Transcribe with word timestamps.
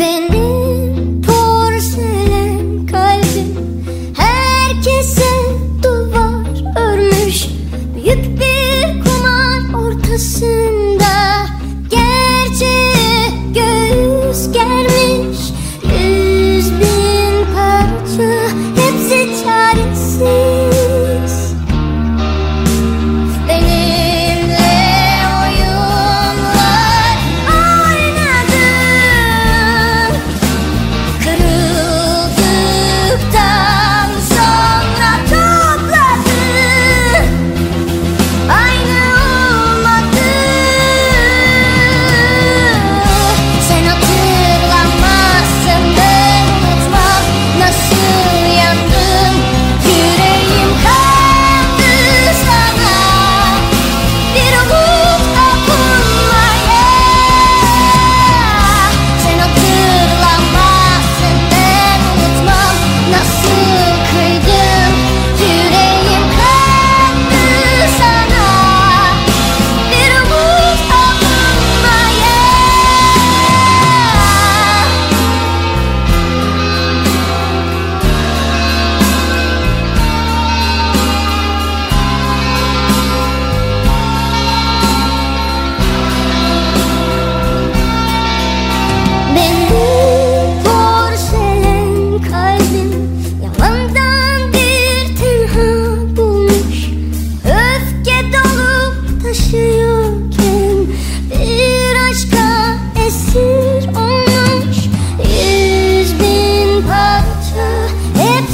then 0.00 0.39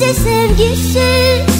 hepsi 0.00 0.14
sevgisiz 0.14 1.57